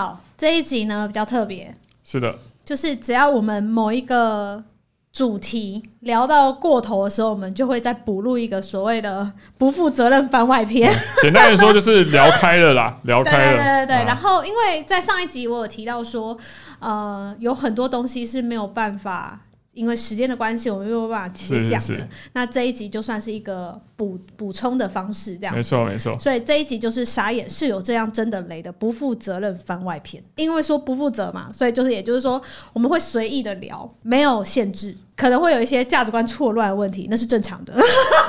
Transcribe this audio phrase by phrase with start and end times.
[0.00, 2.34] 好，这一集呢比较特别，是的，
[2.64, 4.64] 就是只要我们某一个
[5.12, 10.90] 主题聊到过头的时候，我们就会再补录一个所谓的不负责任番外篇。
[11.20, 13.56] 简单来说就是聊开了啦， 聊开了。
[13.58, 16.34] 对对对然后，因为在上一集我有提到说，
[16.78, 19.40] 呃，有很多东西是没有办法。
[19.72, 21.86] 因为时间的关系，我们没有办法直接讲的。
[21.86, 22.08] 是是是。
[22.32, 25.54] 那这一集就算是一个补补充的方式，这样。
[25.54, 32.40] 没错没错，所以这一集就是傻眼是有这样真的雷的不负责任番外篇，因为说不负责嘛，所以就是也就是说
[32.72, 37.74] 我们会随意的聊，没有限制，可能会有一些价值观错乱的问题，那是正常的。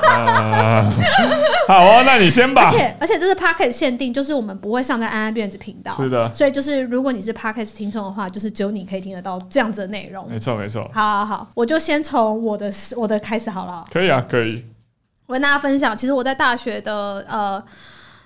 [0.06, 0.84] 啊，
[1.66, 2.70] 好哦，那你先吧而。
[2.70, 10.28] 且而且这是 p o c k e t 限定，就是我们不会上在安安辫子频道，是的，所以就是如果你是 p o c k e t 听众的话，就是只有你可以听得到这样子的内容。
[10.28, 13.86] 没错没错，好好好，我就先从我的我的开始好了。
[13.90, 14.62] 可以啊，可以。
[15.26, 17.62] 我跟大家分享，其实我在大学的呃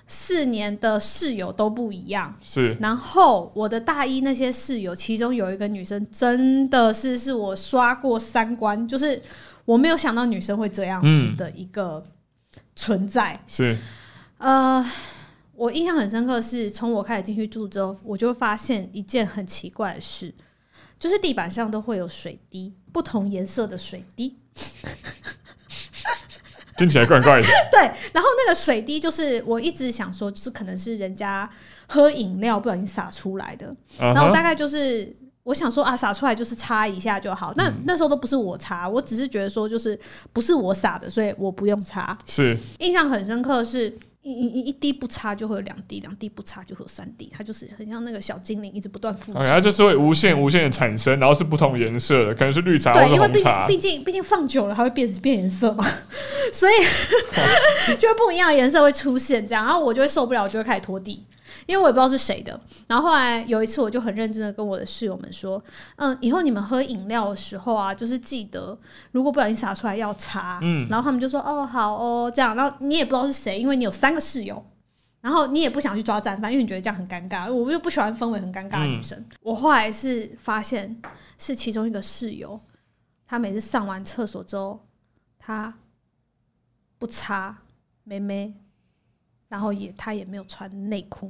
[0.07, 2.33] 四年的室友都不一样。
[2.41, 9.21] 是然后我的大一那些室友，其中有一个女生真的是是我刷过三关，就是
[9.65, 12.03] 我没有想到女生会这样子的一个
[12.75, 13.37] 存在。
[13.45, 13.77] 是，
[14.37, 14.83] 呃，
[15.53, 20.33] 我印象很深刻是，从我开始进去住之后，我就发现一件很奇怪的事，
[20.97, 24.37] 就是地板上都会有水滴，不同颜色的水滴。
[26.77, 27.47] 听起来怪怪的。
[27.71, 27.79] 对，
[28.13, 31.49] 然后那个水滴就是我一直想说，就是可能是人家
[31.87, 33.75] 喝饮料不小心洒出来的。
[33.99, 35.11] 然然后大概就是
[35.43, 37.53] 我想说啊，洒出来就是擦一下就好。
[37.55, 39.99] 那、那时候都不是我擦，我只是觉得说就是
[40.31, 42.17] 不是我洒的，所以我不用擦。
[42.25, 43.97] 是印象很深刻是。
[44.31, 49.39] 一一一滴不擦就会有两滴，两滴不擦就会有三滴，它就是很像那个小精灵一直不断复制。
[49.45, 53.67] 它就是会无限无限的产生，然后是不同颜色的，可能是绿茶或对，因为毕竟。
[53.67, 55.85] 毕竟毕竟放久了它会变变颜色嘛，
[56.51, 56.73] 所以
[57.97, 61.23] 就会不一样的颜色会出现这样，然后我就会受不了，我就会开始拖地，
[61.65, 62.59] 因为我也不知道是谁的。
[62.87, 65.61] 然后后来有一次，我就很认真的跟我的室友们说，
[65.95, 68.77] 嗯，以后你们喝饮料的时候啊，就是记得
[69.11, 70.59] 如果不小心洒出来要擦。
[70.61, 72.55] 嗯然后他们就说，哦，好哦，这样。
[72.55, 74.63] 然后你也不知道是谁，因为你有三个室友。
[75.19, 77.51] 然后你也不想去抓战犯，因为你觉得这样很尴尬。
[77.51, 79.25] 我又不喜欢氛围很尴尬的女生。
[79.41, 81.01] 我后来是发现
[81.37, 82.57] 是其中一个室友，
[83.25, 84.79] 她每次上完厕所之后，
[85.37, 85.73] 她
[86.97, 87.57] 不擦
[88.03, 88.53] 妹妹，
[89.49, 91.29] 然后也她也没有穿内裤。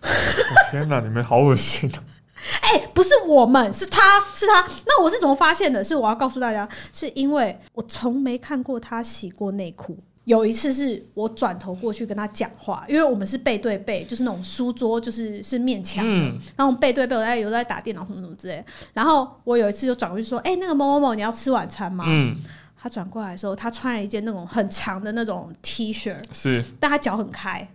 [0.70, 1.98] 天哪，你们好恶心啊！
[2.62, 4.66] 哎、不是我们，是他是他。
[4.86, 5.84] 那我是怎么发现的？
[5.84, 9.96] 是我要告诉大家，是因为我从没看过他洗过内裤。
[10.24, 18.64] 有一次是我转头过去跟他讲话，因为我们是背对背，就是那种书桌，就是是面墙，嗯然后我们背对背，我在有在打电脑什么什么之类。
[18.92, 22.36] 然后我有一次就转过去说：“哎、那个某某某，你要吃晚餐吗？”嗯，
[22.80, 27.68] 他转过来的时候，他穿了一件那种很长的那种 T 恤，是但他脚很开，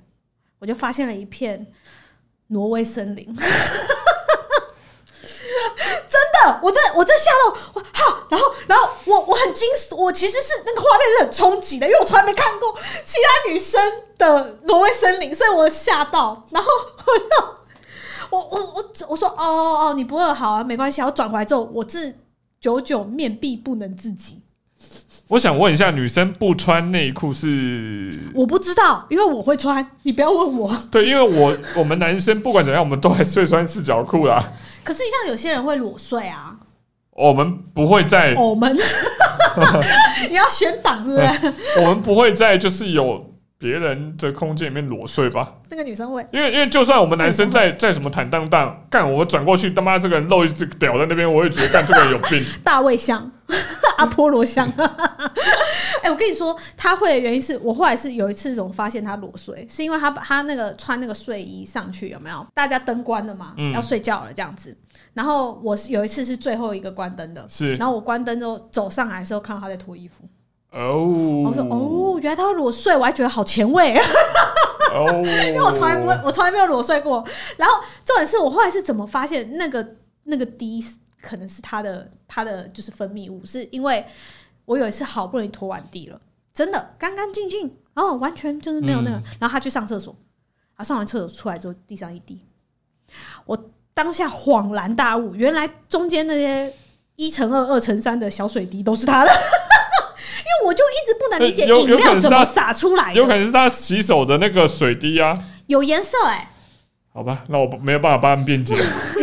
[0.59, 1.67] 我就发现了一片
[2.47, 3.25] 挪威森林。
[6.07, 9.67] 真的，我真的我真吓到我哈，然后然后我我很惊，
[9.97, 12.73] 我其实是那个画面是很冲击的，因为我从来没看过
[13.03, 13.81] 其他女生
[14.17, 16.69] 的挪威森林，所以我吓到，然后
[17.05, 17.25] 我就
[18.29, 21.01] 我我我我说哦哦哦，你不饿好啊，没关系。
[21.01, 22.17] 我转回来之后，我是
[22.59, 24.41] 久久面壁不能自己。
[25.29, 28.11] 我想问一下，女生不穿内裤是？
[28.33, 30.75] 我不知道，因为我会穿，你不要问我。
[30.91, 34.53] 对，因为我我们男生不管怎样，我们都还是会穿四角裤啦。
[34.83, 36.55] 可是像有些人会裸睡啊，
[37.11, 38.75] 我们不会在，我们
[40.29, 41.53] 你要选档是不是？
[41.81, 45.53] 我们不会在就是有别人的空间里面裸睡吧？
[45.71, 52.43] 那个女生会，因为因为就算我们男生在在什么坦荡荡干，我转过去他妈这个人露一只屌在那边，我也觉得干这个人有病。
[52.63, 53.31] 大卫像，
[53.97, 54.71] 阿波罗香。
[56.01, 62.45] 哎、我跟你说，他会的原因是我后来是有一次总发现他裸睡，是因为他把他那个穿那个睡衣上去有没有？
[62.53, 64.75] 大家灯关了嘛，嗯要睡觉了这样子。
[65.13, 70.23] 然后我是有一次是最后一个关灯的，是然后我关灯之后走上来的时候，看到他在脱衣服，
[70.71, 73.97] 哦，我说哦，原来他会裸睡，我还觉得好前卫。
[74.93, 77.25] 哦，因 因为我从来不会，我从来没有裸睡过。
[77.57, 79.85] 然后重点是我后来是怎么发现那个
[80.25, 80.83] 那个滴
[81.25, 84.05] 可能是他的他的就是分泌物，是因为
[84.65, 86.21] 我有一次好不容易拖完地了，
[86.53, 87.61] 真的干干净净，
[87.95, 89.19] 然后完全就是没有那个。
[89.39, 90.15] 然后他去上厕所，
[90.77, 92.39] 他上完厕所出来之后地上一滴，
[93.45, 96.71] 我当下恍然大悟，原来中间那些
[97.15, 99.31] 一乘二、二乘三的小水滴都是他的。
[100.37, 105.35] 因为我就一直不能理解饮料怎么洒出来的，有可能是他洗手的那个水滴啊。
[105.65, 106.51] 有颜色哎、
[107.11, 108.75] 好吧，那我没有办法帮他们辩解。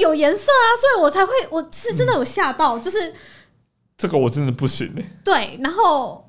[0.00, 3.14] 就是有颜色啊，所以我才会，我是真的有吓到，就是
[3.98, 6.26] 这个我真的不行哎、对，然后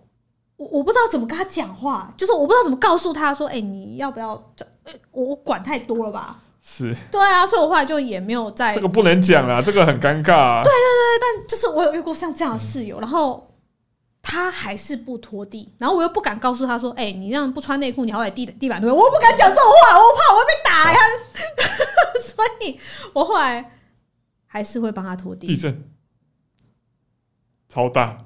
[0.58, 4.34] 我我不知道怎么跟他讲话，就是我不知道怎么告诉他说，哎、你要不要？
[4.84, 6.40] 呃我我管太多了吧？
[6.64, 10.64] 是对啊，所以我后来就也没有在这个不能讲啊，这个很尴尬、啊。
[10.64, 13.48] 对对，但，就是我有遇过像这样的室友，然后
[14.22, 21.00] 他还是不拖地，然后我又不敢告诉他说：“哎、你这样不穿内裤，你好歹地地板对？”我不敢讲这种话，我怕我会被打呀。
[22.42, 22.80] 所以
[23.14, 23.72] 我后来
[24.48, 25.48] 还是会帮他拖地。
[25.48, 25.84] 地震
[27.70, 28.26] 超大，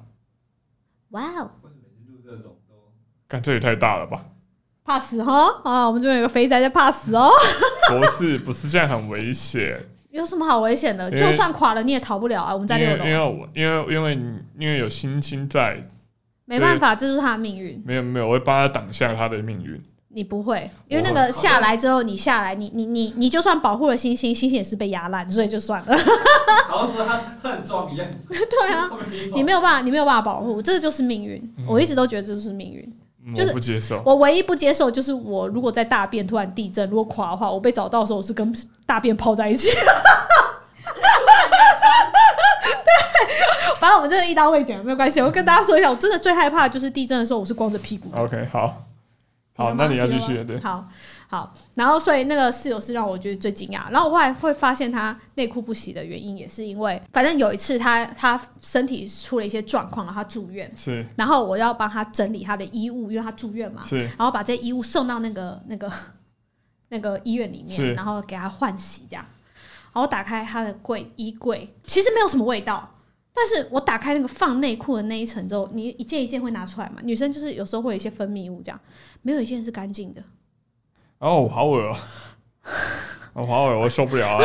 [1.10, 4.26] 哇哦，为什么每次录这也太大了吧？
[4.84, 5.86] 怕死哈啊！
[5.86, 7.28] 我们这边有个肥宅在怕死哦。
[7.88, 9.80] 不是不是，这样很危险。
[10.10, 11.10] 有什么好危险的？
[11.10, 12.54] 就算垮了你也逃不了啊！
[12.54, 15.82] 我们在因六楼，为因为我因为因为因为有星星在，
[16.44, 17.82] 没办法，这就是他的命运。
[17.84, 19.82] 没有没有，我会帮他挡下他的命运。
[20.08, 25.96] 你不会，因为那个下来之后，你下来，你你你你就算保护了星星，星星也是被压烂，所以就算了。
[26.68, 28.06] 好像说他他很装一样。
[28.28, 28.90] 对啊，
[29.34, 31.42] 你没有办法，你没有办法保护，这就是命运。
[31.68, 32.82] 我一直都觉得这就是命运。
[33.28, 34.00] 嗯就是我不接受。
[34.06, 38.54] 我唯一不接受就是我如果在大便突然地震，如果垮的话，我被找到的时候我是跟
[38.86, 39.68] 大便泡在一起。
[42.86, 45.20] 对，反正我们真的一刀未剪，没有关系。
[45.20, 48.08] 我跟大家说一下，我真的最害怕的就是地震的时候，我是光着屁股。
[48.16, 48.72] OK，好，
[49.56, 50.58] 好，那你要继听了对。
[50.60, 50.86] 好
[51.28, 61.04] 好，然后所以那个室友是让我觉得最惊讶，然后我后来会发现他内裤不洗的原因，也是因为反正有一次他他身体出了一些状况，然后他住院，是。
[61.16, 64.02] 然后我要帮他整理他的衣物，因为他住院嘛，是。
[64.02, 65.90] 然后把这些衣物送到那个那个
[66.90, 69.24] 那个医院里面，然后给他换洗这样。
[69.92, 72.95] 然后打开他的柜衣柜，其实没有什么味道，
[73.36, 77.02] 但是我打开那个放内裤的那一层之后，你一件一件会拿出来嘛？
[77.02, 78.80] 女生就是有时候会有一些分泌物这样，
[79.20, 80.22] 没有一件是干净的。
[81.18, 81.96] 哦，好恶哦，
[83.34, 84.42] 哦，好恶，我受不了啊！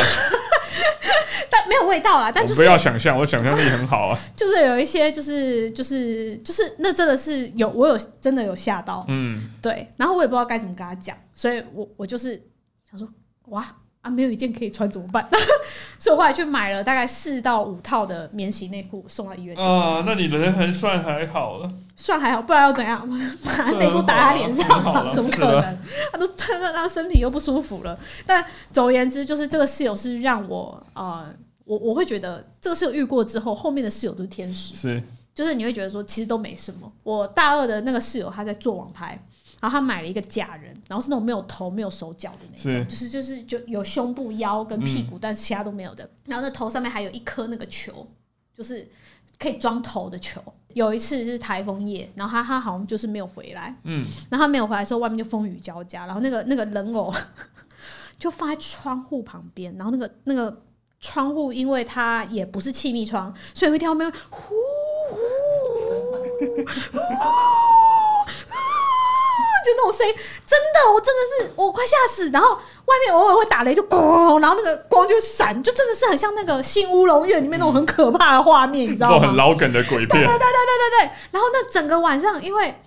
[1.50, 4.18] 但没有味道啊，但我不就是要想象，我想象力很好啊。
[4.36, 12.42] 就是有一些就是就是就是那真的是有我有真的有吓到，嗯，对，然后我也不知道该怎么跟他讲，所以我我就是
[12.90, 13.08] 想说
[13.46, 13.66] 哇
[14.02, 15.26] 啊没有一件可以穿怎么办？
[15.98, 21.72] 所以我后来去买了大概四到五套的免洗内裤送到医院去，啊，那你人还算还好了。
[21.96, 23.08] 算还好，不然要怎样？
[23.44, 24.74] 把内裤打他脸上嘛？
[24.76, 25.78] 很好了 怎么可能？
[26.10, 27.96] 他都穿到他身体又不舒服了。
[28.26, 31.32] 但总而言之，就是这个室友是让我呃，
[31.64, 34.74] 我我会觉得这个室友遇过之后，后面的室友都是天使。
[34.74, 35.02] 是
[35.34, 36.92] 就是你会觉得说其实都没什么。
[37.04, 39.18] 我大二的那个室友他在做网拍，
[39.62, 46.10] 然后他买了一个假人，然后是那种没有头没有手脚的那种，就是就是就有胸部、腰跟屁股，但是其他都没有的。
[46.24, 48.04] 然后那头上面还有一颗那个球，
[48.52, 48.90] 就是
[49.38, 50.42] 可以装头的球。
[50.74, 57.14] 有一次是台风夜，然后他他好像就是没有回来，嗯，然后他没有回来的时候，外面就风雨交加，然后那个那个人偶
[58.18, 60.60] 就放在窗户旁边，然后那个那个
[60.98, 64.54] 窗户因为它也不是气密窗，所以会听到外面呼
[65.10, 65.16] 呼
[69.82, 70.14] 那种声音，
[70.46, 72.30] 真的，我真的是我快吓死。
[72.30, 79.28] 然后外面偶尔会打雷，就咣，然后那个光就闪，就真的是很像那个《新乌龙院》里面那种很可怕的画面，你知道吗？
[79.28, 79.36] 很？
[79.36, 82.80] 老梗的鬼片，对对对对对，然后那整个晚上，因为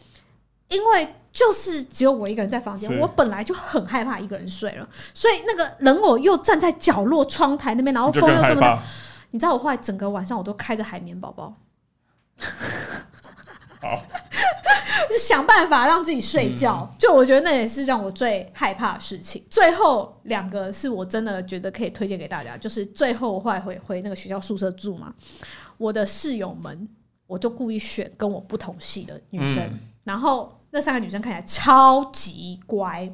[0.69, 8.81] 因为就是只有我一个人在房间，我本来就很害怕一个人睡了，所以那个人偶又站在角落窗台那边，然后风又这么大，
[9.31, 11.53] 你知道我后来整个晚上我都开着海绵宝宝，
[13.81, 14.01] 好，
[15.15, 16.93] 就是想办法让自己睡觉。
[16.99, 19.41] 就我觉得那也是让我最害怕的事情。
[19.49, 25.13] 最后两个是我真的觉得可以推荐给大家，就是最后我后来回回那个学校宿舍住嘛，
[25.77, 26.89] 我的室友们，
[27.27, 33.09] 我就故意选跟我不同系的女生，嗯然后那三个女生看起来超级乖。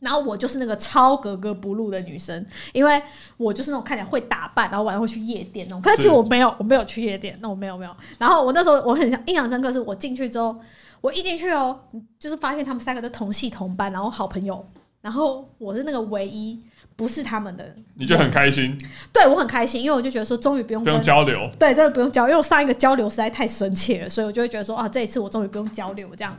[0.00, 3.00] 然后我就是那个超格格不入的女生，因为
[3.36, 5.80] 我就是那种看起来会打扮，然后晚上会去夜店那种。
[5.80, 7.96] 可是其实我没有，我没有去夜店，那我没有没有。
[8.18, 10.58] 然后我那时候我很想印象深刻，是我进去之后，
[11.02, 11.78] 我一进去哦，
[12.18, 14.64] 就是发现他们三个都同系同班，然后好朋友，
[15.02, 16.58] 然后我是那个唯一
[16.94, 18.78] 不是他们的，你就很开心，
[19.12, 21.50] 对我很开心，因为我就觉得说终于不用不用跟交流。
[21.58, 26.34] 对，真的不用交，因为我上一个交流实在太深切了，所以我就会觉得说啊，这一次我终于不用交流这样。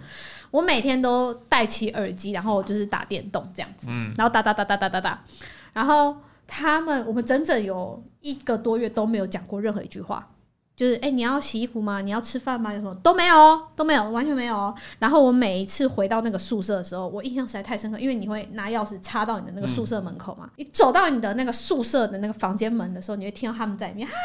[0.50, 5.22] 我每天都戴起耳机，然后就是打电动这样子，嗯，然后打打打打打打打，
[5.74, 6.16] 然后
[6.48, 10.30] 他们我们整整有一个多月都没有讲过任何一句话。
[10.76, 12.02] 就是哎、诶你要洗衣服吗？
[12.02, 12.74] 你要吃饭吗？
[12.74, 14.74] 有什么都没有哦，都没有，完全没有哦。
[14.98, 20.50] 然后我每一次回到那个宿舍的时候，我印象实在太深刻，因为你会拿钥匙插到你的那个宿舍门口嘛。
[20.56, 24.18] 你走到你的那个宿舍的那个房间门的时候，你会听到他们在里面啊，这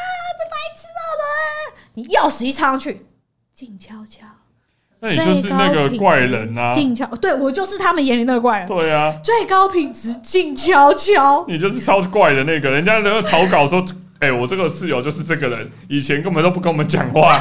[0.49, 1.81] 白痴哦的！
[1.93, 3.05] 你钥匙一插上去，
[3.53, 4.25] 静悄悄，
[5.01, 6.73] 那你就是那个怪人啊。
[6.73, 11.45] 静悄，对我就是他们眼里那个怪人，对啊，最高品质静悄悄。
[11.47, 13.85] 你就是超怪的那个，人家那个投稿说，
[14.19, 17.39] 哎、我这个室友就是这个人，以前根本都不跟我们讲话，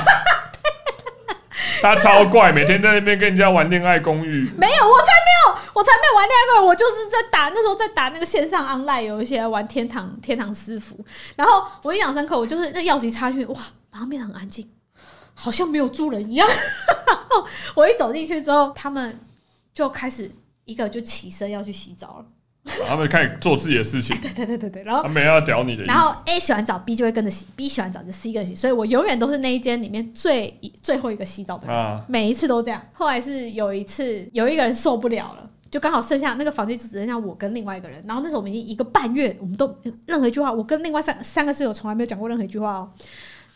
[1.83, 4.49] 他超怪，每天在那边跟人家玩恋爱公寓。
[4.57, 11.05] 没有，我才没有，我才没有玩恋爱公寓，我就是在打那时候在打那个线上 online 有一些玩天堂天堂师傅，
[11.35, 14.69] 然后我印象深刻，我就是那钥匙一插进去，哇，马上变得很安静，
[15.35, 16.47] 好像没有住人一样。
[17.09, 17.45] 然后
[17.75, 19.19] 我一走进去之后，他们
[19.75, 20.31] 就开始
[20.65, 22.25] 一个就起身要去洗澡了，
[22.65, 26.15] 他们开始做自己的事情， 对对对对对，然后他没有要屌你的意然后。
[26.27, 32.83] A 洗完澡，B 就会跟着洗；B 洗完澡就 C 跟着洗，所以我永远都是那一间里面最最后一个洗澡的人，啊，每一次都这样。
[32.93, 35.51] 后来是有一次，有一个人受不了了。
[35.71, 38.03] 就刚好剩下那个房间，就只剩下我跟另外一个人。
[38.07, 39.75] 然后那时候我们已经一个半月，我们都
[40.07, 42.91] 任何一句话，我跟另外三三个室友从来没有讲过任何一句话哦。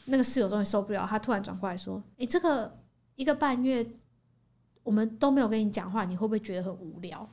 [0.04, 2.71] 那个室友终于受不了，他突然转过来说：“诶，这个
[3.16, 3.87] 一个半月
[4.82, 7.26] 我们都没有跟你讲话，你会不会觉得很无聊？”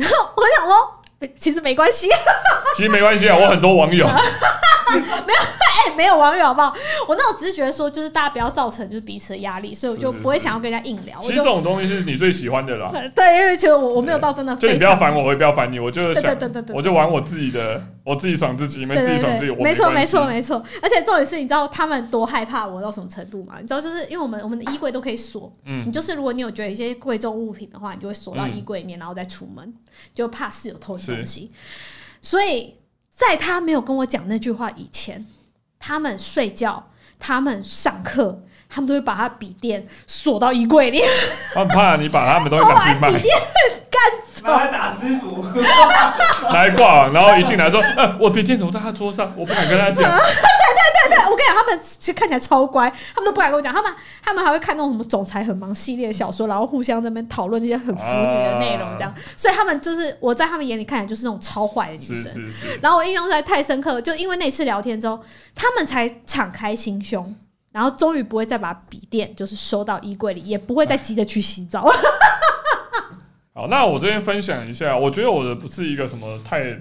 [0.00, 2.08] 然后我想说，其实没关系，
[2.76, 4.06] 其实没关系啊，我很多网友，
[5.80, 6.74] 哎、没有网友好不好？
[7.08, 11.18] 我那时候只是觉得说，就是大家不要造成就是彼此的压力，所以我就不会想要跟人家硬聊。
[11.20, 12.90] 其实这种东西是你最喜欢的啦。
[13.16, 16.36] 对，因为其实我我没有到真的就你不要烦我，我也不要烦你，我就是对想
[16.74, 20.62] 我就玩我自己的，我自己爽自己，你们对对自己爽自己，没错没错没错。
[20.82, 23.54] 而且重点是，你知道他们多害怕我到什么程度吗？
[23.60, 29.72] 你知道，就是因为我们我们的衣柜都可以锁，嗯你嗯，就是如果你有觉得一些贵重物品的话，你就会锁到衣柜里面，然后再出门，
[30.14, 31.50] 就怕室友偷你东西。
[32.20, 32.74] 所以
[33.20, 35.26] 在他没有跟我讲那句话以前，
[35.78, 41.02] 他们睡觉、他们上课，他们都会把他笔电锁到衣柜里。
[41.52, 43.18] 他们怕你把他们东西拿去卖， 拿
[44.48, 45.44] 来打师傅，
[46.52, 49.32] 拿来挂网，然后一进来说，呃，我笔电怎么在他桌上？
[49.36, 50.10] 我不敢跟他讲。
[50.10, 53.92] 对对对，我跟你讲，他们其实看起来超乖，他们都不敢跟我讲，他们
[54.22, 59.12] 他们还会看那种什么总裁很忙系列的小说，然后互相在那边讨论那些很腐女的内容，这样。
[59.36, 62.32] 所以他们就是我在他们眼里看起来就是那种超坏的女是生。
[62.32, 65.18] 是是，然后我印象实在太深刻了，就因为那次聊天之后，
[65.54, 67.34] 他们才敞开心胸，
[67.72, 71.90] 然后终于不会再把笔电就是收到衣柜里，也不会再急着去洗澡。
[73.60, 76.78] 好，那我这边分享一下，我觉得我的不是一个什么太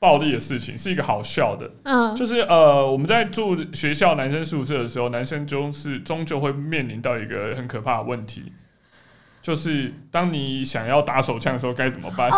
[0.00, 1.70] 暴力的事情，是一个好笑的。
[1.84, 8.52] 嗯，就是呃，我们在住学校男生宿舍的时候，男生就是终究会面临到一个很可怕的问题，
[9.40, 12.28] 就是当你想要打手枪的时候该怎么办？
[12.28, 12.36] 哦，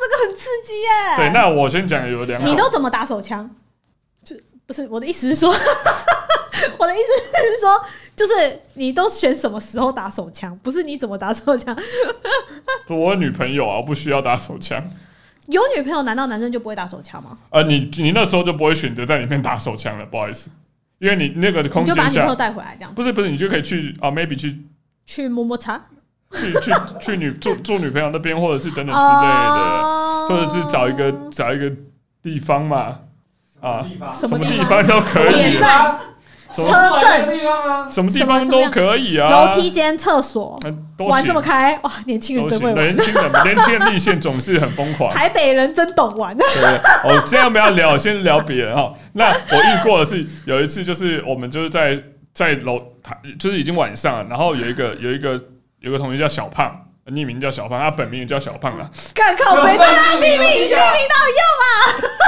[0.00, 0.88] 这个很刺激耶。
[1.18, 3.54] 对，那我先讲有两种，你都怎么打手枪？
[4.24, 4.34] 就
[4.64, 5.50] 不是我的意思是说，
[6.78, 7.12] 我的意思
[7.54, 7.84] 是说，
[8.16, 11.76] 就是你都选什么时候打手枪，不是你怎么打手枪。
[12.88, 14.82] 我有女朋友啊，我不需要打手枪。
[15.48, 17.36] 有女朋友，难道男生就不会打手枪吗？
[17.50, 20.50] 呃，你你那时候就不会选择在里面打手枪了，不好意思，
[20.98, 24.58] 因为你那个空间你就把女朋友下，带回来，这样不是不是，你就可以去啊、m a y b e 去
[25.04, 25.80] 去摸摸茶
[26.32, 31.70] 去去去 女做做女朋友那边，或者是等等之类的，哦或者是找一个找一个
[32.22, 32.98] 地方嘛，
[33.60, 33.86] 啊？
[34.12, 35.58] 什么地方都可以
[36.54, 37.88] 车震地方啊？
[37.90, 40.58] 什么地方都可以啊，楼梯间、厕所，
[40.98, 41.92] 玩这么行开，哇！
[42.06, 45.12] 年轻人真会玩年，轻人 年轻人立线总是很疯狂。
[45.12, 46.36] 台北人真懂玩。
[46.36, 46.46] 对，
[47.04, 48.94] 我今天我们要聊，先聊别人哈。
[49.12, 52.00] 那我遇过的是有一次，就是我们就是在
[52.32, 55.32] 在楼台，就是已经晚上了，然后有一个有一个
[55.80, 60.76] 有一个同学叫小胖，匿名叫小胖，他本名也叫小胖啦，看靠北，对啊，匿名匿名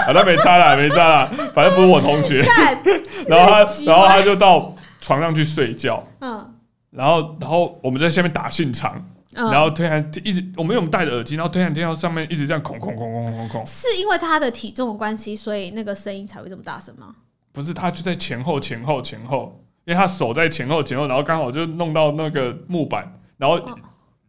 [0.07, 2.43] 啊，他没差啦，没差啦，反正不是我同学。
[3.29, 6.55] 然后他然后他就到床上去睡觉，嗯。
[6.91, 9.05] 然后然后我们在下面打信长，
[9.35, 17.15] 嗯，然后突然一直我们因为我们戴着耳机，然后突然听到上面一直这样空空空空空空，是因为他的体重的关系，所以那个声音才会这么大声吗？
[17.53, 23.61] 不是他就在前后前后前后，因为他手在前后前后，然后刚好就弄到那个木板，然后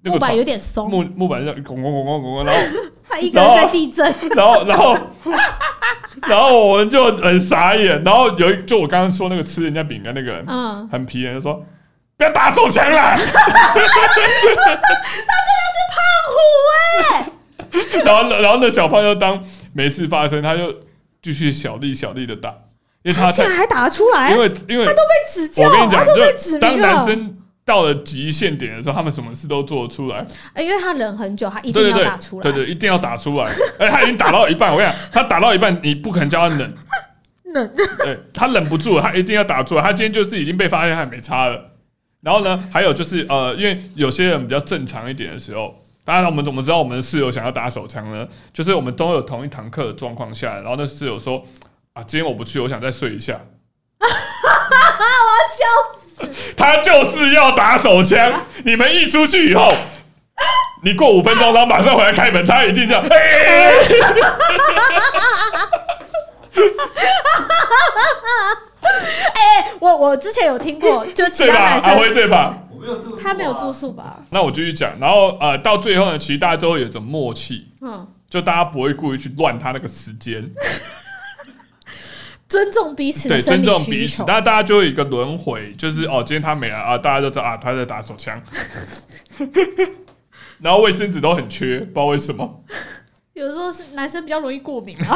[0.05, 2.61] 哦木板有点松，木木板就空空空空空空，然后
[3.09, 4.97] 他一个人在地震，然后然后
[6.27, 11.65] 然后我们就很傻眼，然后有一就我刚刚说那个吃人家饼干那个人嗯，很皮人就说。
[12.17, 13.15] 不要打手枪啦！
[13.15, 13.21] 虎
[16.75, 17.25] 哎，
[18.03, 19.41] 然后然后那小胖就当
[19.71, 20.75] 没事发生，他就
[21.21, 22.49] 继续小力小力的打，
[23.03, 24.85] 因为他才竟然还打得出来，被因为因为
[25.31, 26.77] 指教，我跟你讲，他都被指就当。
[26.77, 27.37] 男生
[27.69, 30.25] 到了极限点的时候，他们什么事都做得出来。
[30.53, 32.41] 哎因为他忍很久，他一定要打出来。
[32.41, 33.45] 对对，一定要打出来。
[33.77, 36.75] 哎，他已经打到一半，我跟你讲，他打到一半，你不可能叫他忍，
[37.53, 37.71] 忍
[38.03, 39.83] 对他忍不住，他一定要打出来。
[39.83, 41.69] 他今天就是已经被发现他没差了。
[42.21, 48.27] 然后呢，还有就是呃，因为有些人比较正常一点的时候，当然我们怎么知道我们的室友想要打手枪呢？
[48.51, 51.45] 就是我们都有同一堂课的状况下，然后那室友说
[51.93, 53.39] 啊，今天我不去，我想再睡一下。
[54.01, 54.09] 我要
[55.55, 55.98] 笑
[56.55, 58.41] 他就是要打手枪。
[58.65, 59.73] 你们一出去以后，
[60.83, 63.03] 你过五分钟，然后马上回来开门，他一定这样。
[69.33, 71.47] 哎哎、我我之前有听过，就其？
[71.47, 72.57] 他男生对吧？
[72.71, 74.17] 我没有住宿啊，他没有住宿吧？
[74.29, 80.49] 那我继续讲，然后呃，到最后呢，其实大家都会有一种默契，嗯，就大家不会故意去乱他那个时间，
[82.49, 84.23] 尊重彼此的对，生理尊重彼此。
[84.27, 88.41] 那大家就有一个轮回，就是哦，今天他没来啊，大家都知道啊，他在打手枪，
[90.59, 92.63] 然后卫生纸都很缺，不知道为什么。
[93.33, 95.07] 有的时候是男生比较容易过敏啊。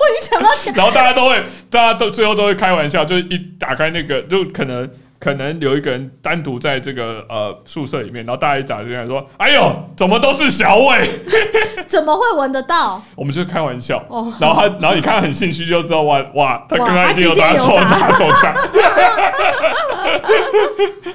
[0.00, 4.88] 我已经想到，然后大家都会，大家都最后都会开玩笑，就是一打开那个，就可能
[5.20, 11.10] 可能有一个人单独在这个呃宿舍里面，然后大家一打进来说：“哎呦，怎么都是小伟
[11.86, 14.02] 怎么会闻得到？”我们就开玩笑。
[14.08, 18.54] 哦，然后他，然后你看他很心虚，就知道哇哇，他刚哇刚一定有打手打打手枪。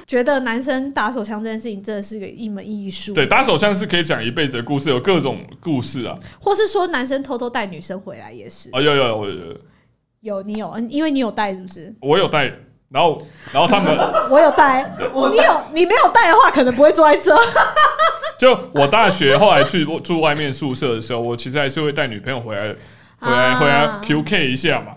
[0.06, 3.12] 觉得男生打手枪这件事情真的是个一门艺术。
[3.12, 6.16] 对，打手枪是可以讲一辈子的故事，有各种故事啊。
[6.40, 8.70] 或是说男生偷偷带女生回来也是。
[8.72, 9.56] 哦，有有有有有，
[10.20, 11.92] 有你有，嗯因为你有带是不是？
[12.00, 12.52] 我有带，
[12.88, 13.20] 然后
[13.52, 13.96] 然后他们
[14.30, 17.36] 我有带，我你有你没有带的话，可能不会坐在这。
[18.38, 22.74] 就我大学后来去住外面宿舍的时候，我其实还是会带女朋友回来，
[23.18, 24.92] 回来啊回来 QK 一下嘛。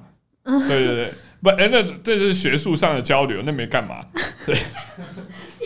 [0.68, 3.96] 对对对，不，哎，那这是学术上的交流，那没干嘛。
[4.46, 4.58] 对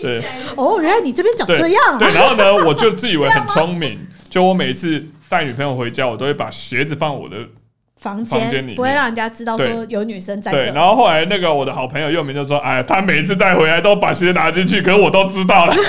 [0.01, 0.23] 对
[0.55, 2.11] 哦，原来你这边长这样对，啊！
[2.13, 3.97] 然后呢，我就自以为很聪明，
[4.29, 7.37] 就我每一次带女朋友回家，我都会把鞋子放我的
[8.03, 15.73] 房房间里不会让人家知道说有女生在对，然后后来那个我的好朋友又明就说：“哎，他每次带回来都把鞋拿进去，可是我都知道了。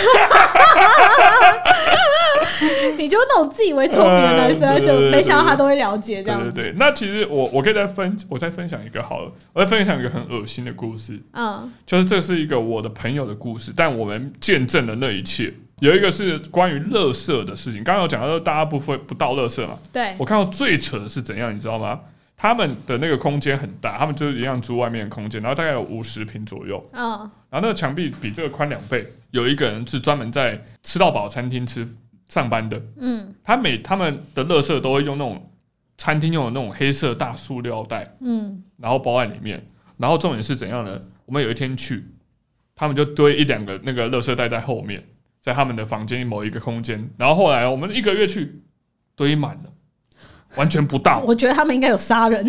[2.97, 6.52] 你就那种自以为聪明的男生，就 没想到他都会了解这样子。
[6.52, 11.68] 对对对，那其实我我可以再分，我再分享一个好了，我再分享一个很恶心的故事，嗯。
[11.85, 15.52] 就是这是一个我的朋友的故事，但我们见证了那一切。
[15.81, 22.00] 有一个是关于乐色的事情，刚刚有讲到说大家不分不倒乐色嘛，对，我看到最扯的是怎样，你知道吗？
[22.37, 27.11] 他们的那个空间很大，他们就是一样租外面的空间，然后大概有五十平左右，嗯
[27.50, 29.07] 然后那个墙壁比这个宽两倍。
[29.31, 31.89] 有一个人是专门在吃到饱餐厅吃
[32.28, 35.50] 上班的，嗯他每他们的乐色都会用那种
[35.97, 39.65] 餐厅用的那种黑色大塑料袋，嗯，然后包在里面。
[39.97, 41.00] 然后重点是怎样呢？
[41.25, 42.04] 我们有一天去，
[42.75, 45.02] 他们就堆一两个那个乐色袋在后面，
[45.45, 47.11] 在他们的房间某一个空间。
[47.19, 48.63] 然后后来我们一个月去，
[49.15, 49.71] 堆满了，
[50.57, 52.45] 完全不到， 我觉得他们应该有杀人。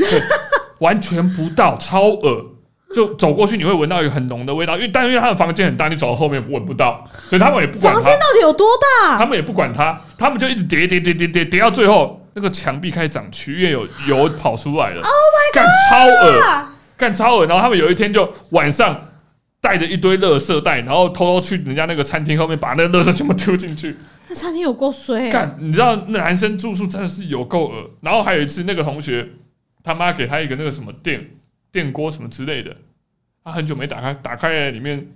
[0.79, 2.53] 完全不到，超恶。
[2.93, 8.67] 就走过去，你会闻到一个很浓的味道，因为但因为他的房间很大，你走到后面闻不到，所以他们也不管它房间，到底有多
[9.01, 9.17] 大？
[9.17, 15.01] 他们也不管他，他们就一直叠叠叠叠叠叠到最后，那个墙壁开始长蛆，因为有油跑出来了。
[15.01, 15.55] Oh my god！
[15.55, 17.45] 干超恶，啊干超恶。
[17.47, 18.97] 然后他们有一天就晚上
[19.65, 23.97] 带着一堆垃圾袋，然后偷偷去人家那个餐厅后面把那个垃圾全部丢进去。
[24.27, 25.31] 那餐厅有够衰、啊。
[25.31, 27.89] 干，你知道那男生住宿真的是有够恶。
[28.01, 29.27] 然后还有一次，那个同学
[29.83, 31.31] 他妈给他一个那个什么电
[31.71, 32.77] 电锅什么之类的，
[33.43, 35.15] 他很久没打开，打开里面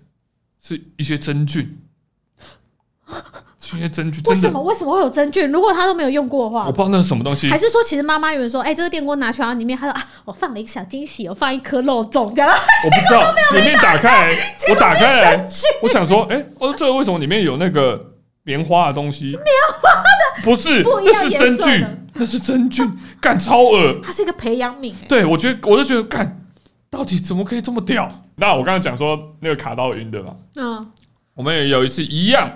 [0.60, 1.78] 是一些真菌，
[3.72, 5.52] 是一些真菌，为什么为什么会有真菌？
[5.52, 7.58] 如果他都没有用过的话我，不知道那是什么东西还。
[7.58, 12.50] 是说其实妈妈有人说，哎、这个电锅拿去，然后里面他说啊，我放了一个小惊喜，我放一颗肉粽这样。
[12.52, 14.34] 我不知道， 里面打开，
[14.70, 15.50] 我打开来，
[15.82, 19.26] 我想说，哎、我说这个为什么里面有那个棉花的东西？
[19.26, 19.40] 棉
[19.82, 24.00] 花的不是，不一样那是真菌的，那是真菌，干超恶。
[24.02, 26.46] 它是一个培养皿、哎，对我觉得，我就觉得干，
[26.90, 28.10] 到底怎么可以这么屌？
[28.38, 30.88] 那我刚刚讲说那个卡到音的嘛，嗯
[31.36, 32.52] 我们也有一次一样，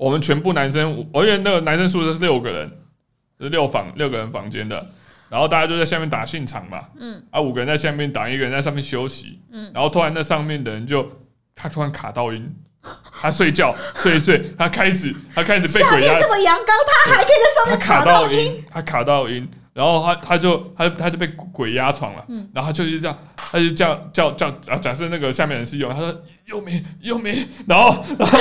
[0.00, 2.72] 我们全部男生，我因为那个男生宿舍是六个人，
[3.38, 4.82] 是六房六个人房间的，
[5.28, 7.22] 然后大家就在下面打信场嘛，嗯。
[7.30, 11.06] 啊，五个人在下面打，一个人在上面休息，嗯，然后突然那上面的人就
[11.54, 12.50] 他突然卡到音，
[13.20, 18.26] 他睡觉 睡一睡，他开始他开始被下鬼压面这么阳刚，他还可以在上面卡到。
[18.30, 26.14] 音，他卡到音，然后他他就他他就被鬼压床了，嗯然后他就一直这样，他就叫叫叫啊，假设那个下面人是用，他说
[26.46, 28.38] 又没又没，然后然后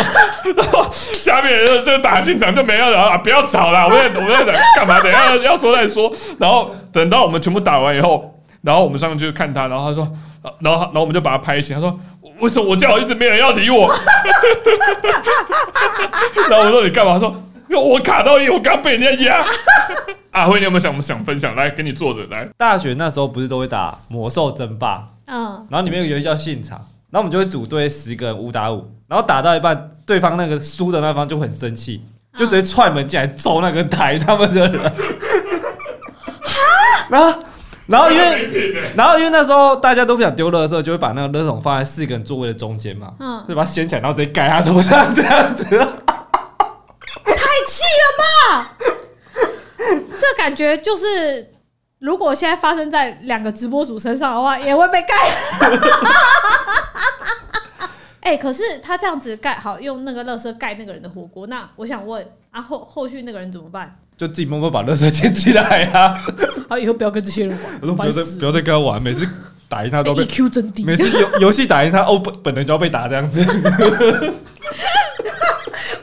[0.56, 5.00] 然后下面人就就打进场就没有了啊，不要吵了，我们在我们在等干嘛？
[5.02, 10.12] 等一下要说再说，然后等到我们全部打完以后，然后我们上去看他，然后他说，
[10.60, 12.00] 然后然后我们就把他拍醒，他说。
[12.40, 13.94] 为什么我叫一直没人要理我？
[16.50, 17.12] 然后我说你干嘛？
[17.12, 17.36] 他说
[17.78, 19.46] 我卡到音，我刚被人家压。
[20.32, 21.56] 阿辉，你有没有想想分享？
[21.56, 22.48] 来，给你坐着来。
[22.58, 26.78] 大学那时候不是都会打魔兽争霸，嗯，然后里面有个游戏叫现场，
[27.10, 32.02] 然后我们就会组队十个人五打五，然后打到一半，对方那个输的那方就很生气，
[32.38, 34.94] 就直接踹门进来揍那个抬他们的人。
[37.10, 37.40] 然后，
[37.88, 38.48] 然后因为
[38.96, 45.66] 然后因为那时候大家都不想丢垃圾，就会把那个垃圾桶放在四个人座位的中间嘛，嗯就把它掀起来，然后直接盖他头上这样子。
[47.26, 48.74] 太气了吧！
[50.20, 51.54] 这感觉就是
[52.00, 55.14] 如果现在发生在两个直播主身上的话，也会被盖。
[58.22, 63.94] 哎、可是他这样子盖好，用那个垃圾盖那个人的火锅，那我想问啊，后后续那个人怎么办？
[64.16, 66.24] 就自己默默把垃圾捡起来啊！
[66.70, 69.28] 好，以后不要跟这些人我玩， 不要再不要再跟他玩，每次
[69.68, 73.44] 打赢他都被，EQ 真低，每次游游戏打赢他，哦，本本人就要被打这样子。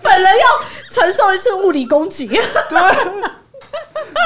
[0.02, 0.46] 本人要
[0.90, 2.28] 承受一次物理攻击。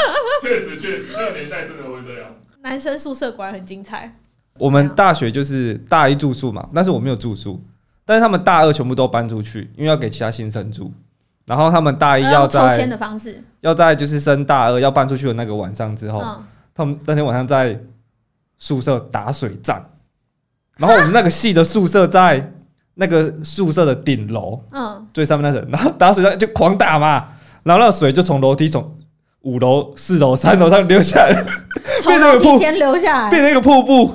[0.43, 2.31] 确实确实，那个年代真的会这样。
[2.63, 4.17] 男生宿舍果然很精彩，
[4.59, 7.61] 我们大学就是大一住宿嘛，但是我没有住宿，
[8.05, 10.93] 但是他们大二全部都搬出去，因为要给其他新生住。
[11.47, 17.81] 然后他们大一要用抽签在的方式，要在就是升大二要搬出去的那个晚上之后，嗯，他们那天晚上在
[18.59, 19.85] 宿舍打水战，
[20.77, 22.53] 然后我们那个系的宿舍在
[22.95, 27.27] 那个宿舍的顶楼嗯，最上面那层，然后打水仗就狂打嘛，
[27.65, 28.97] 然后那个水就从楼梯从
[29.43, 31.45] 五楼、四楼、三楼上流下来，
[32.07, 34.15] 变成瀑楼梯间流下来，变成一个瀑布。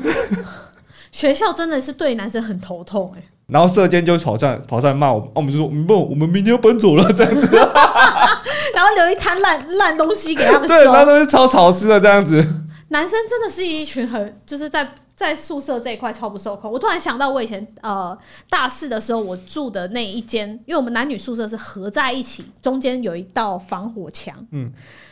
[1.12, 7.48] 学校真的是对男生很头痛哎、然后舍监就跑上跑上来骂我我们就说嗯不，我们明天要搬走了这样子。
[8.76, 11.06] 然后留一滩烂烂东西给他们对，然后收。
[11.06, 12.46] 都是超潮湿的这样子。
[12.90, 16.69] 男生真的是一群很就是在在宿舍这一块超不受控。
[16.69, 18.17] 我突然想到，我以前呃
[18.49, 24.69] 大四的时候，我住的那一间，因为我们男女宿舍是合在一起，中间有一道防火墙，嗯，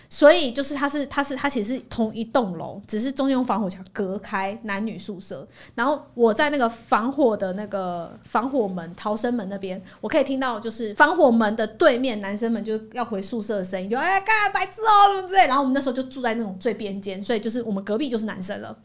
[0.09, 5.47] 所以就是它是它是它其实是同一栋楼，只是中间用防火墙隔开男女宿舍。
[5.73, 15.47] 然后我在那个防火的那个防火门逃生门那边，我可以听到就是防火门的对面男生们就要回宿舍的声音，就哎干白痴哦什么之类。
[15.47, 18.77] 然后我们那时候就住在那种最边间，所以就是我们隔壁就是男生了。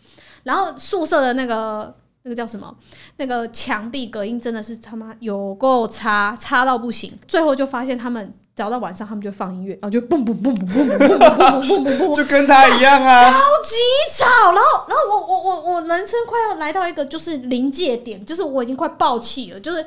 [0.48, 2.74] 然后宿舍的那个那个叫什么？
[3.18, 7.12] 那个墙壁隔音真的是他妈有够差，差到不行。
[7.26, 13.30] 最后就发现他们只要到晚上，他们就放音乐，然后就蹦蹦蹦蹦蹦蹦蹦蹦蹦蹦蹦蹦，就跟他一样啊。
[13.30, 13.74] 超级
[14.16, 14.52] 吵。
[14.52, 19.84] 然后，然后我我我我人生快要来到一个就是临界点，就是我已经快爆气了，就是。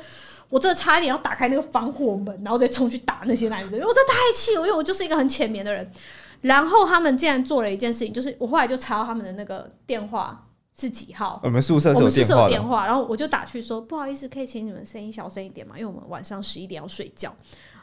[0.52, 5.90] 我这差一点要打开那个防火门，然后再冲去打那些男生，因为我这太气了，因为我就是一个很浅眠的人。
[6.42, 10.46] 然后他们竟然做了一件事情，就是我后来就查到他们的那个电话
[10.82, 15.76] 是几号，我们宿舍是有我们宿舍电话，有电话，然后我就打去说不好意思，可以请你们声音小声一点吗？
[15.78, 17.32] 因为我们晚上十一点要睡觉。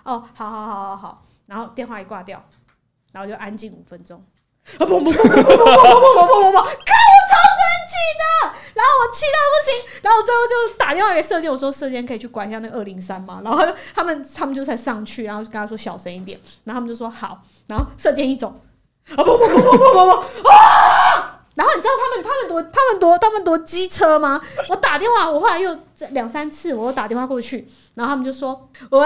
[0.03, 1.25] 哦，好好好好好。
[1.47, 2.45] 然后电话一挂掉，
[3.13, 4.19] 然后就安静五分钟。
[4.79, 6.53] 啊砰砰砰砰砰砰砰砰砰砰砰！
[6.53, 8.25] 看我超生气的，
[8.75, 13.41] 然后我气到不行，然后我最后就打电话给射箭，我说射箭可以去管一下那个二零三嘛？
[13.45, 18.49] 然后他们他们就才上去，然后就跟他说小声一点，然后他们就说好，然后射箭一走，
[19.17, 21.08] 啊砰砰砰砰砰砰砰啊！
[21.59, 24.41] 然后你知道他们他们多他们多他们多机车吗？
[24.69, 25.77] 我打电话，我后来又
[26.11, 27.67] 两三次，我又打电话过去，
[27.97, 29.01] 然后他们就说喂，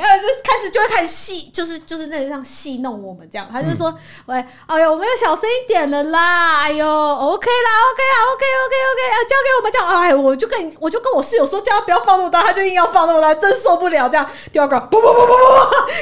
[0.00, 15.36] 呃，就是开始就会开始戏，就是就是那个像戏弄我们这样，他就说、喂，哎呦，我们要小声一点了啦，哎呦，OK 啦，OK 啦，OK OK OK，啊，交给我们这样，哎，我就跟我就跟我室友说叫他不要放那么大，他就硬要放那么大，真受不了这样，第二个不不不不不不，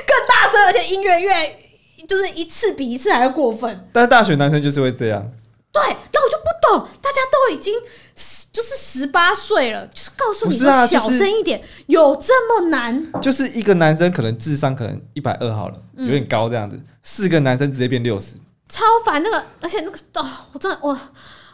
[0.07, 1.59] 更大声，而且音乐越
[2.09, 3.87] 就是一次比一次还要过分。
[3.93, 5.31] 但是大学男生就是会这样，
[5.73, 7.75] 对，然后我就不懂，大家都已经
[8.17, 13.13] 十就是十八岁了，就是告诉你说小声一点，有这么难？
[13.21, 18.35] 就是一个男生可能智商可能一百二好了，嗯有点高这样子，四个男生直接变六十，
[18.69, 20.99] 超烦那个，而且那个哦，我真的我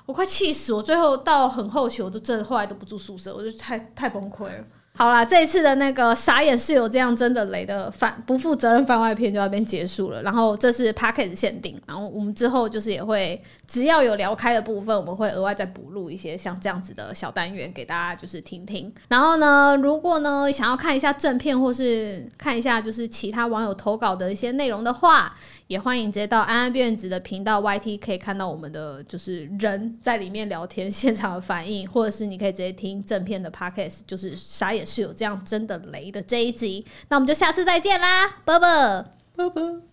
[0.06, 0.82] 我快气死我！
[0.82, 4.64] 最后到很后期，我都真的后来都不住宿舍，我就太太崩溃了。
[4.98, 10.22] 好啦，这一次的那个傻眼室友这样真的雷的反不负责任番外篇就要边结束了。
[10.22, 18.90] 然后这是 p a c k a g e 限定，然后我们之后就是也会只要有聊开的部分，我们会额外再补录一些像这样子的小单元给大家就是听听。
[19.08, 25.36] 然后呢，如果呢想要看一下正片或是看一下就是其他网友投稿的一些内容的话，
[25.68, 36.84] 也欢迎直接到安安辫子的频道 YT，可以看到我们的就是人在里面聊天现场的反应，或者是你可以直接听正片的 Podcast，就是啥也是有这样真的雷的这一集。
[37.08, 39.04] 那我们就下次再见啦，啵啵。
[39.36, 39.85] 拜拜。